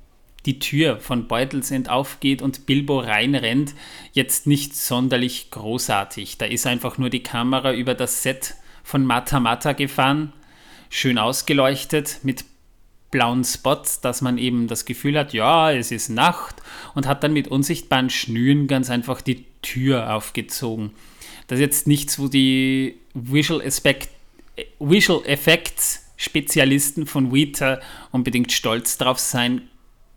die 0.47 0.59
Tür 0.61 1.01
von 1.01 1.27
Beutelsend 1.27 1.91
aufgeht 1.91 2.41
und 2.41 2.67
Bilbo 2.67 3.01
reinrennt, 3.01 3.75
jetzt 4.13 4.47
nicht 4.47 4.77
sonderlich 4.77 5.51
großartig. 5.51 6.39
Da 6.39 6.47
ist 6.47 6.67
einfach 6.67 6.99
nur 6.99 7.11
die 7.11 7.23
Kamera 7.23 7.73
über 7.73 7.95
das 7.95 8.23
Set 8.23 8.55
von 8.85 9.05
Mata 9.05 9.41
Mata 9.41 9.73
gefahren, 9.73 10.33
schön 10.89 11.19
ausgeleuchtet 11.19 12.21
mit 12.23 12.45
blauen 13.17 13.45
Spots, 13.45 14.03
dass 14.03 14.21
man 14.21 14.37
eben 14.37 14.69
das 14.69 14.85
Gefühl 14.85 15.19
hat, 15.19 15.33
ja, 15.33 15.73
es 15.73 15.91
ist 15.91 16.11
Nacht 16.11 16.57
und 16.95 17.07
hat 17.07 17.25
dann 17.25 17.33
mit 17.33 17.49
unsichtbaren 17.49 18.11
Schnüren 18.11 18.67
ganz 18.67 18.91
einfach 18.91 19.23
die 19.23 19.47
Tür 19.63 20.13
aufgezogen. 20.13 20.91
Das 21.47 21.59
ist 21.59 21.63
jetzt 21.63 21.87
nichts, 21.87 22.19
wo 22.19 22.29
die 22.29 22.99
Visual, 23.15 23.67
Aspect, 23.67 24.11
Visual 24.79 25.25
Effects 25.25 26.03
Spezialisten 26.19 27.07
von 27.07 27.33
Weta 27.33 27.81
unbedingt 28.13 28.53
stolz 28.53 28.99
drauf 28.99 29.19
sein 29.19 29.63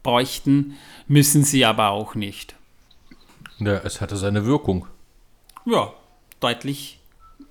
bräuchten, 0.03 0.75
müssen 1.07 1.45
sie 1.45 1.63
aber 1.63 1.91
auch 1.91 2.15
nicht. 2.15 2.55
Ja, 3.59 3.77
es 3.77 4.01
hatte 4.01 4.17
seine 4.17 4.45
Wirkung. 4.45 4.87
Ja, 5.65 5.93
deutlich, 6.41 6.99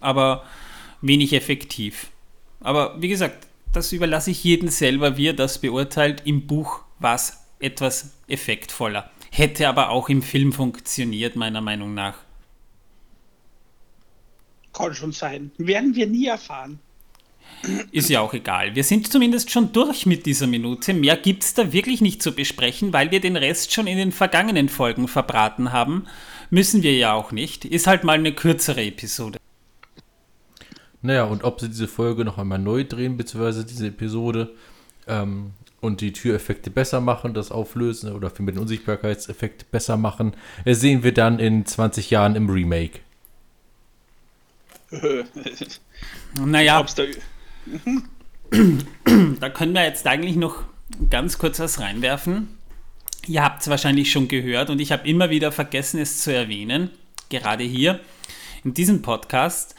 aber 0.00 0.44
wenig 1.00 1.32
effektiv. 1.32 2.10
Aber 2.60 3.00
wie 3.00 3.08
gesagt, 3.08 3.47
das 3.72 3.92
überlasse 3.92 4.30
ich 4.30 4.44
jedem 4.44 4.68
selber, 4.68 5.16
wie 5.16 5.28
er 5.28 5.34
das 5.34 5.58
beurteilt. 5.58 6.22
Im 6.24 6.46
Buch 6.46 6.82
war 6.98 7.14
es 7.14 7.38
etwas 7.60 8.14
effektvoller. 8.28 9.10
Hätte 9.30 9.68
aber 9.68 9.90
auch 9.90 10.08
im 10.08 10.22
Film 10.22 10.52
funktioniert, 10.52 11.36
meiner 11.36 11.60
Meinung 11.60 11.94
nach. 11.94 12.14
Kann 14.72 14.94
schon 14.94 15.12
sein. 15.12 15.50
Werden 15.58 15.94
wir 15.94 16.06
nie 16.06 16.26
erfahren. 16.26 16.78
Ist 17.90 18.08
ja 18.08 18.20
auch 18.20 18.34
egal. 18.34 18.74
Wir 18.76 18.84
sind 18.84 19.10
zumindest 19.10 19.50
schon 19.50 19.72
durch 19.72 20.06
mit 20.06 20.26
dieser 20.26 20.46
Minute. 20.46 20.94
Mehr 20.94 21.16
gibt 21.16 21.42
es 21.42 21.54
da 21.54 21.72
wirklich 21.72 22.00
nicht 22.00 22.22
zu 22.22 22.32
besprechen, 22.32 22.92
weil 22.92 23.10
wir 23.10 23.20
den 23.20 23.36
Rest 23.36 23.72
schon 23.72 23.86
in 23.86 23.98
den 23.98 24.12
vergangenen 24.12 24.68
Folgen 24.68 25.08
verbraten 25.08 25.72
haben. 25.72 26.06
Müssen 26.50 26.82
wir 26.82 26.96
ja 26.96 27.14
auch 27.14 27.32
nicht. 27.32 27.64
Ist 27.64 27.86
halt 27.86 28.04
mal 28.04 28.14
eine 28.14 28.32
kürzere 28.32 28.84
Episode. 28.84 29.38
Naja, 31.02 31.24
und 31.24 31.44
ob 31.44 31.60
sie 31.60 31.68
diese 31.68 31.88
Folge 31.88 32.24
noch 32.24 32.38
einmal 32.38 32.58
neu 32.58 32.84
drehen, 32.84 33.16
beziehungsweise 33.16 33.64
diese 33.64 33.88
Episode 33.88 34.50
ähm, 35.06 35.52
und 35.80 36.00
die 36.00 36.12
Türeffekte 36.12 36.70
besser 36.70 37.00
machen, 37.00 37.34
das 37.34 37.52
auflösen 37.52 38.12
oder 38.12 38.30
für 38.30 38.42
mit 38.42 38.56
den 38.56 38.62
Unsichtbarkeitseffekt 38.62 39.70
besser 39.70 39.96
machen, 39.96 40.34
äh, 40.64 40.74
sehen 40.74 41.04
wir 41.04 41.14
dann 41.14 41.38
in 41.38 41.64
20 41.64 42.10
Jahren 42.10 42.34
im 42.34 42.50
Remake. 42.50 43.00
naja, 46.44 46.84
da, 46.96 47.02
da 49.40 49.50
können 49.50 49.74
wir 49.74 49.84
jetzt 49.84 50.06
eigentlich 50.06 50.36
noch 50.36 50.64
ganz 51.10 51.38
kurz 51.38 51.60
was 51.60 51.78
reinwerfen. 51.78 52.48
Ihr 53.26 53.44
habt 53.44 53.60
es 53.60 53.68
wahrscheinlich 53.68 54.10
schon 54.10 54.26
gehört 54.28 54.70
und 54.70 54.80
ich 54.80 54.90
habe 54.90 55.06
immer 55.06 55.30
wieder 55.30 55.52
vergessen, 55.52 56.00
es 56.00 56.22
zu 56.22 56.32
erwähnen, 56.32 56.90
gerade 57.28 57.62
hier 57.62 58.00
in 58.64 58.72
diesem 58.74 59.02
Podcast. 59.02 59.74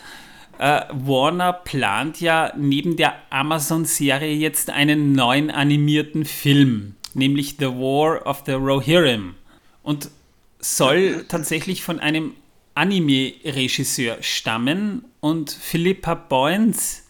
Äh, 0.60 0.82
Warner 0.92 1.54
plant 1.54 2.20
ja 2.20 2.52
neben 2.58 2.98
der 2.98 3.16
Amazon-Serie 3.30 4.34
jetzt 4.34 4.70
einen 4.70 5.14
neuen 5.14 5.50
animierten 5.50 6.26
Film, 6.26 6.96
nämlich 7.14 7.56
The 7.60 7.68
War 7.68 8.28
of 8.28 8.44
the 8.46 8.52
Rohirrim. 8.52 9.36
Und 9.84 10.12
soll 10.60 11.26
tatsächlich 11.30 11.82
von 11.82 12.02
einem 12.02 12.34
Anime-Regisseur 12.76 14.18
stammen 14.22 15.06
und 15.22 15.50
Philippa 15.50 16.16
Boyens 16.16 17.08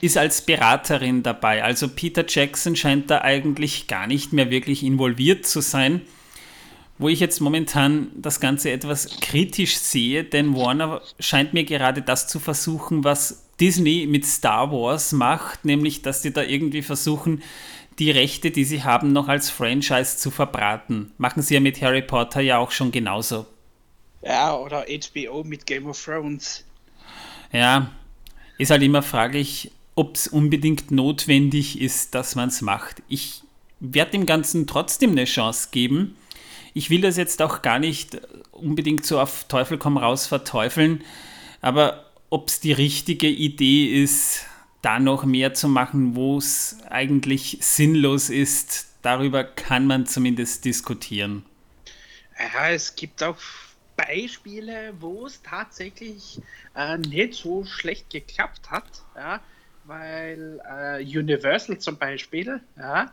ist 0.00 0.18
als 0.18 0.42
Beraterin 0.42 1.22
dabei. 1.22 1.62
Also 1.62 1.86
Peter 1.88 2.24
Jackson 2.26 2.74
scheint 2.74 3.10
da 3.10 3.20
eigentlich 3.20 3.86
gar 3.86 4.08
nicht 4.08 4.32
mehr 4.32 4.50
wirklich 4.50 4.82
involviert 4.82 5.46
zu 5.46 5.60
sein 5.60 6.02
wo 6.98 7.08
ich 7.08 7.20
jetzt 7.20 7.40
momentan 7.40 8.10
das 8.14 8.40
Ganze 8.40 8.70
etwas 8.70 9.20
kritisch 9.20 9.78
sehe, 9.78 10.24
denn 10.24 10.56
Warner 10.56 11.00
scheint 11.20 11.54
mir 11.54 11.64
gerade 11.64 12.02
das 12.02 12.26
zu 12.26 12.40
versuchen, 12.40 13.04
was 13.04 13.46
Disney 13.60 14.06
mit 14.08 14.26
Star 14.26 14.70
Wars 14.72 15.12
macht, 15.12 15.64
nämlich 15.64 16.02
dass 16.02 16.22
sie 16.22 16.32
da 16.32 16.42
irgendwie 16.42 16.82
versuchen, 16.82 17.42
die 17.98 18.10
Rechte, 18.10 18.50
die 18.50 18.64
sie 18.64 18.84
haben, 18.84 19.12
noch 19.12 19.28
als 19.28 19.50
Franchise 19.50 20.18
zu 20.18 20.30
verbraten. 20.30 21.12
Machen 21.18 21.42
sie 21.42 21.54
ja 21.54 21.60
mit 21.60 21.80
Harry 21.82 22.02
Potter 22.02 22.40
ja 22.40 22.58
auch 22.58 22.70
schon 22.70 22.92
genauso. 22.92 23.46
Ja, 24.22 24.56
oder 24.56 24.84
HBO 24.88 25.42
mit 25.44 25.66
Game 25.66 25.86
of 25.86 26.04
Thrones. 26.04 26.64
Ja, 27.52 27.90
ist 28.58 28.70
halt 28.70 28.82
immer 28.82 29.02
fraglich, 29.02 29.72
ob 29.94 30.14
es 30.14 30.28
unbedingt 30.28 30.90
notwendig 30.90 31.80
ist, 31.80 32.14
dass 32.14 32.34
man 32.34 32.48
es 32.48 32.60
macht. 32.60 33.02
Ich 33.08 33.42
werde 33.80 34.12
dem 34.12 34.26
Ganzen 34.26 34.66
trotzdem 34.66 35.12
eine 35.12 35.24
Chance 35.24 35.68
geben 35.70 36.16
ich 36.74 36.90
will 36.90 37.00
das 37.00 37.16
jetzt 37.16 37.42
auch 37.42 37.62
gar 37.62 37.78
nicht 37.78 38.20
unbedingt 38.52 39.04
so 39.06 39.20
auf 39.20 39.44
Teufel 39.44 39.78
komm 39.78 39.96
raus 39.96 40.26
verteufeln, 40.26 41.02
aber 41.60 42.04
ob 42.30 42.48
es 42.48 42.60
die 42.60 42.72
richtige 42.72 43.28
Idee 43.28 44.02
ist, 44.02 44.44
da 44.82 44.98
noch 45.00 45.24
mehr 45.24 45.54
zu 45.54 45.68
machen, 45.68 46.14
wo 46.14 46.38
es 46.38 46.78
eigentlich 46.88 47.58
sinnlos 47.60 48.30
ist, 48.30 48.86
darüber 49.02 49.44
kann 49.44 49.86
man 49.86 50.06
zumindest 50.06 50.64
diskutieren. 50.64 51.44
Ja, 52.38 52.70
es 52.70 52.94
gibt 52.94 53.22
auch 53.22 53.38
Beispiele, 53.96 54.94
wo 55.00 55.26
es 55.26 55.42
tatsächlich 55.42 56.40
äh, 56.76 56.98
nicht 56.98 57.34
so 57.34 57.64
schlecht 57.64 58.10
geklappt 58.10 58.70
hat. 58.70 59.02
Ja. 59.16 59.40
weil 59.84 60.60
äh, 60.70 61.02
Universal 61.02 61.78
zum 61.78 61.96
Beispiel 61.96 62.60
ja, 62.76 63.10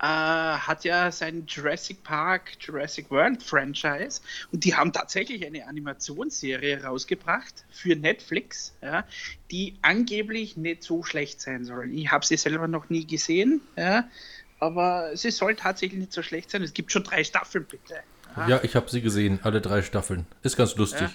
äh, 0.00 0.04
hat 0.04 0.84
ja 0.84 1.10
sein 1.10 1.44
Jurassic 1.46 2.02
Park, 2.02 2.52
Jurassic 2.60 3.10
World 3.10 3.42
Franchise 3.42 4.20
und 4.52 4.64
die 4.64 4.74
haben 4.74 4.92
tatsächlich 4.92 5.46
eine 5.46 5.66
Animationsserie 5.66 6.84
rausgebracht 6.84 7.64
für 7.70 7.96
Netflix, 7.96 8.74
ja, 8.82 9.04
die 9.50 9.74
angeblich 9.82 10.56
nicht 10.56 10.82
so 10.82 11.02
schlecht 11.02 11.40
sein 11.40 11.64
soll. 11.64 11.90
Ich 11.92 12.10
habe 12.10 12.26
sie 12.26 12.36
selber 12.36 12.68
noch 12.68 12.90
nie 12.90 13.06
gesehen, 13.06 13.62
ja, 13.76 14.08
aber 14.58 15.16
sie 15.16 15.30
soll 15.30 15.54
tatsächlich 15.54 15.98
nicht 15.98 16.12
so 16.12 16.22
schlecht 16.22 16.50
sein. 16.50 16.62
Es 16.62 16.74
gibt 16.74 16.92
schon 16.92 17.04
drei 17.04 17.24
Staffeln, 17.24 17.64
bitte. 17.64 18.00
Ja, 18.36 18.48
ja 18.48 18.64
ich 18.64 18.76
habe 18.76 18.90
sie 18.90 19.00
gesehen, 19.00 19.40
alle 19.42 19.60
drei 19.60 19.82
Staffeln. 19.82 20.26
Ist 20.42 20.56
ganz 20.56 20.76
lustig. 20.76 21.08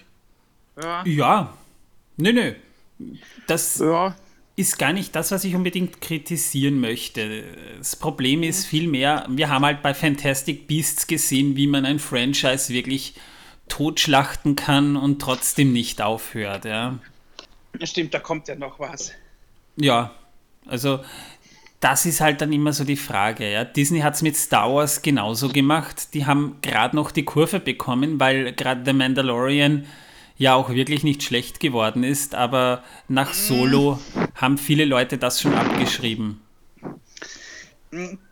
Ja. 0.81 1.03
Ja. 1.05 1.57
Nö, 2.17 2.33
nö. 2.33 2.53
Das 3.47 3.79
ja 3.79 4.15
ist 4.61 4.79
gar 4.79 4.93
nicht 4.93 5.15
das, 5.15 5.31
was 5.31 5.43
ich 5.43 5.55
unbedingt 5.55 5.99
kritisieren 5.99 6.79
möchte. 6.79 7.43
Das 7.77 7.95
Problem 7.95 8.43
ist 8.43 8.65
vielmehr, 8.65 9.25
wir 9.29 9.49
haben 9.49 9.65
halt 9.65 9.81
bei 9.81 9.93
Fantastic 9.93 10.67
Beasts 10.67 11.07
gesehen, 11.07 11.55
wie 11.57 11.67
man 11.67 11.85
ein 11.85 11.99
Franchise 11.99 12.73
wirklich 12.73 13.15
totschlachten 13.67 14.55
kann 14.55 14.95
und 14.95 15.21
trotzdem 15.21 15.73
nicht 15.73 16.01
aufhört. 16.01 16.65
Ja, 16.65 16.97
stimmt, 17.83 18.13
da 18.13 18.19
kommt 18.19 18.47
ja 18.47 18.55
noch 18.55 18.79
was. 18.79 19.11
Ja, 19.75 20.11
also 20.65 20.99
das 21.79 22.05
ist 22.05 22.21
halt 22.21 22.41
dann 22.41 22.53
immer 22.53 22.73
so 22.73 22.83
die 22.83 22.95
Frage. 22.95 23.51
Ja. 23.51 23.63
Disney 23.65 24.01
hat 24.01 24.13
es 24.13 24.21
mit 24.21 24.37
Star 24.37 24.73
Wars 24.73 25.01
genauso 25.01 25.49
gemacht. 25.49 26.13
Die 26.13 26.25
haben 26.25 26.57
gerade 26.61 26.95
noch 26.95 27.11
die 27.11 27.25
Kurve 27.25 27.59
bekommen, 27.59 28.19
weil 28.19 28.53
gerade 28.53 28.83
The 28.85 28.93
Mandalorian 28.93 29.85
ja 30.37 30.55
auch 30.55 30.69
wirklich 30.69 31.03
nicht 31.03 31.23
schlecht 31.23 31.59
geworden 31.59 32.03
ist, 32.03 32.35
aber 32.35 32.83
nach 33.07 33.33
Solo 33.33 33.99
haben 34.41 34.57
viele 34.57 34.85
Leute 34.85 35.17
das 35.17 35.39
schon 35.39 35.53
abgeschrieben. 35.53 36.41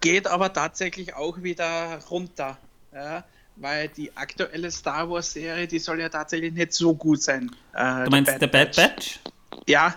Geht 0.02 0.28
aber 0.28 0.52
tatsächlich 0.52 1.14
auch 1.16 1.44
wieder 1.44 2.00
runter, 2.10 2.58
ja, 2.94 3.24
weil 3.58 3.90
die 3.90 4.16
aktuelle 4.16 4.72
Star 4.72 5.10
Wars 5.10 5.34
Serie, 5.34 5.68
die 5.68 5.80
soll 5.80 6.00
ja 6.00 6.10
tatsächlich 6.10 6.54
nicht 6.54 6.74
so 6.74 6.96
gut 6.96 7.22
sein. 7.22 7.52
Äh, 7.74 8.06
du 8.06 8.10
meinst 8.10 8.32
The 8.40 8.48
Bad, 8.48 8.76
Bad 8.76 8.76
Batch? 8.76 9.20
Ja. 9.68 9.96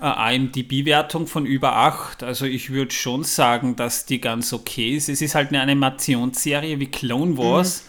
Äh, 0.00 0.36
IMDb-Wertung 0.36 1.26
von 1.26 1.44
über 1.44 1.74
8. 1.74 2.22
Also 2.22 2.44
ich 2.46 2.70
würde 2.70 2.92
schon 2.92 3.24
sagen, 3.24 3.74
dass 3.74 4.06
die 4.06 4.20
ganz 4.20 4.52
okay 4.52 4.96
ist. 4.96 5.08
Es 5.08 5.20
ist 5.20 5.34
halt 5.34 5.48
eine 5.48 5.60
Animationsserie 5.60 6.78
wie 6.78 6.86
Clone 6.86 7.36
Wars. 7.36 7.82
Mhm 7.82 7.88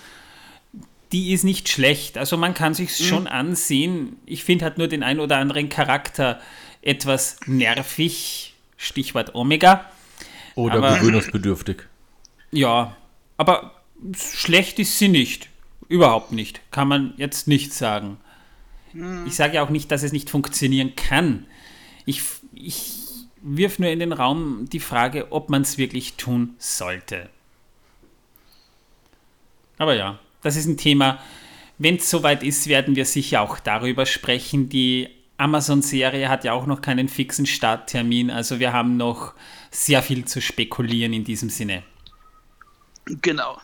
die 1.12 1.34
ist 1.34 1.44
nicht 1.44 1.70
schlecht. 1.70 2.18
Also 2.18 2.38
man 2.38 2.54
kann 2.54 2.74
sich 2.74 3.00
mhm. 3.00 3.04
schon 3.04 3.28
ansehen. 3.28 4.18
Ich 4.26 4.44
finde 4.44 4.66
halt 4.66 4.78
nur 4.78 4.88
den 4.88 5.04
ein 5.04 5.20
oder 5.20 5.38
anderen 5.38 5.70
Charakter 5.70 6.40
etwas 6.82 7.38
nervig. 7.46 8.54
Stichwort 8.78 9.36
Omega. 9.36 9.86
Oder 10.56 10.76
aber, 10.76 10.98
gewöhnungsbedürftig. 11.00 11.84
Ja, 12.52 12.96
aber 13.38 13.76
schlecht 14.16 14.80
ist 14.80 14.98
sie 14.98 15.10
nicht. 15.10 15.50
Überhaupt 15.88 16.32
nicht. 16.32 16.62
Kann 16.72 16.88
man 16.88 17.14
jetzt 17.18 17.48
nicht 17.48 17.74
sagen. 17.74 18.18
Mhm. 18.94 19.26
Ich 19.28 19.36
sage 19.36 19.56
ja 19.56 19.64
auch 19.64 19.70
nicht, 19.70 19.92
dass 19.92 20.04
es 20.04 20.12
nicht 20.12 20.30
funktionieren 20.30 20.96
kann. 20.96 21.46
Ich, 22.06 22.22
ich 22.54 22.94
wirf 23.42 23.80
nur 23.80 23.90
in 23.90 24.00
den 24.00 24.14
Raum 24.14 24.68
die 24.72 24.80
Frage, 24.80 25.32
ob 25.32 25.50
man 25.50 25.64
es 25.64 25.78
wirklich 25.78 26.14
tun 26.14 26.56
sollte. 26.58 27.30
Aber 29.78 29.96
ja, 29.96 30.20
das 30.42 30.56
ist 30.56 30.66
ein 30.66 30.78
Thema. 30.78 31.20
Wenn 31.78 31.96
es 31.96 32.10
soweit 32.10 32.44
ist, 32.44 32.68
werden 32.68 32.96
wir 32.96 33.06
sicher 33.06 33.42
auch 33.42 33.60
darüber 33.60 34.06
sprechen. 34.06 34.70
Die 34.70 35.10
Amazon-Serie 35.38 36.28
hat 36.28 36.44
ja 36.44 36.54
auch 36.54 36.66
noch 36.66 36.82
keinen 36.82 37.08
fixen 37.08 37.46
Starttermin, 37.46 38.30
also 38.30 38.60
wir 38.60 38.74
haben 38.74 38.98
noch 38.98 39.34
sehr 39.72 40.04
viel 40.04 40.26
zu 40.26 40.42
spekulieren 40.42 41.14
in 41.14 41.24
diesem 41.24 41.50
Sinne. 41.50 41.84
Genau. 43.06 43.58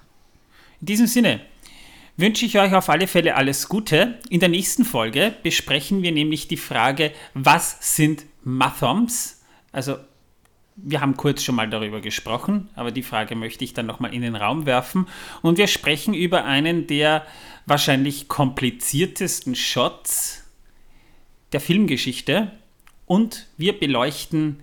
In 0.80 0.86
diesem 0.86 1.08
Sinne 1.08 1.42
wünsche 2.16 2.46
ich 2.46 2.58
euch 2.58 2.74
auf 2.74 2.90
alle 2.90 3.08
Fälle 3.08 3.36
alles 3.36 3.68
Gute. 3.68 4.20
In 4.30 4.40
der 4.40 4.50
nächsten 4.50 4.86
Folge 4.86 5.34
besprechen 5.44 6.02
wir 6.02 6.14
nämlich 6.14 6.48
die 6.48 6.58
Frage, 6.58 7.12
was 7.34 7.96
sind 7.96 8.26
Mathoms? 8.44 9.42
Also 9.74 9.98
wir 10.76 11.02
haben 11.02 11.16
kurz 11.16 11.44
schon 11.44 11.56
mal 11.56 11.70
darüber 11.70 12.02
gesprochen, 12.02 12.70
aber 12.76 12.92
die 12.92 13.04
Frage 13.04 13.36
möchte 13.36 13.64
ich 13.64 13.74
dann 13.74 13.86
nochmal 13.86 14.14
in 14.14 14.22
den 14.22 14.36
Raum 14.36 14.66
werfen. 14.66 15.08
Und 15.42 15.58
wir 15.58 15.68
sprechen 15.68 16.14
über 16.14 16.44
einen 16.44 16.88
der 16.88 17.26
wahrscheinlich 17.66 18.28
kompliziertesten 18.28 19.56
Shots 19.56 20.44
der 21.54 21.62
Filmgeschichte. 21.62 22.52
Und 23.06 23.48
wir 23.58 23.80
beleuchten 23.80 24.60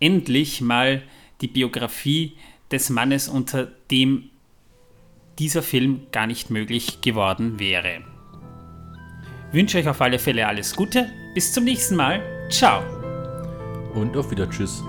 endlich 0.00 0.60
mal 0.60 1.02
die 1.40 1.48
Biografie 1.48 2.36
des 2.70 2.90
Mannes, 2.90 3.28
unter 3.28 3.66
dem 3.90 4.30
dieser 5.38 5.62
Film 5.62 6.06
gar 6.12 6.26
nicht 6.26 6.50
möglich 6.50 7.00
geworden 7.00 7.58
wäre. 7.58 8.02
Ich 9.48 9.54
wünsche 9.54 9.78
euch 9.78 9.88
auf 9.88 10.00
alle 10.00 10.18
Fälle 10.18 10.46
alles 10.46 10.74
Gute. 10.74 11.10
Bis 11.34 11.52
zum 11.52 11.64
nächsten 11.64 11.96
Mal. 11.96 12.20
Ciao. 12.50 12.82
Und 13.94 14.16
auf 14.16 14.30
wieder 14.30 14.50
Tschüss. 14.50 14.82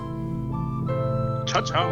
Ciao, 1.48 1.62
ciao. 1.62 1.88